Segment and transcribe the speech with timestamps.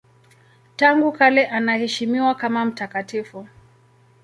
[0.75, 3.47] Tangu kale anaheshimiwa kama mtakatifu.